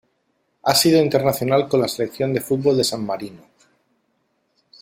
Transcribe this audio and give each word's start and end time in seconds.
Ha 0.63 0.73
sido 0.73 0.99
internacional 0.99 1.69
con 1.69 1.79
la 1.81 1.87
selección 1.87 2.33
de 2.33 2.41
fútbol 2.41 2.75
de 2.75 2.83
San 2.83 3.05
Marino. 3.05 3.43